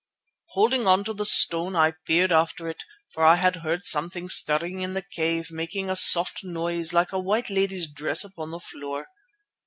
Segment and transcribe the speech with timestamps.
[0.47, 4.81] "Holding on to the stone I peered after it, for I had heard something stirring
[4.81, 9.05] in the cave making a soft noise like a white lady's dress upon the floor.